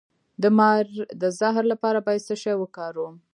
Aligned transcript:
د 0.41 0.43
مار 0.57 0.83
د 1.21 1.23
زهر 1.39 1.63
لپاره 1.71 1.99
باید 2.07 2.25
څه 2.27 2.35
شی 2.43 2.55
وکاروم؟ 2.57 3.15